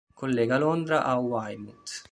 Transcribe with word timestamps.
Collega 0.21 0.57
Londra 0.57 1.01
a 1.03 1.13
Weymouth. 1.19 1.93